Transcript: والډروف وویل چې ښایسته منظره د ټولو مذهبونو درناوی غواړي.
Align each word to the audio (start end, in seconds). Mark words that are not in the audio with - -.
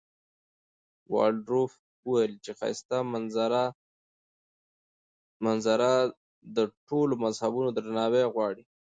والډروف 1.13 1.71
وویل 2.07 2.33
چې 2.43 2.51
ښایسته 2.59 2.97
منظره 5.45 5.95
د 6.55 6.57
ټولو 6.87 7.13
مذهبونو 7.23 7.69
درناوی 7.77 8.23
غواړي. 8.33 8.63